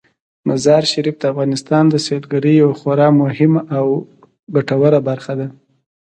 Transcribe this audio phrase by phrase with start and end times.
[0.47, 3.85] مزارشریف د افغانستان د سیلګرۍ یوه خورا مهمه او
[4.55, 5.47] ګټوره برخه ده.